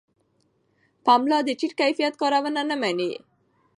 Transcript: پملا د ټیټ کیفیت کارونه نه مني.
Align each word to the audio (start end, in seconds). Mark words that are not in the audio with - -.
پملا 1.05 1.39
د 1.45 1.49
ټیټ 1.59 1.73
کیفیت 1.79 2.13
کارونه 2.21 2.61
نه 2.69 2.75
مني. 2.81 3.11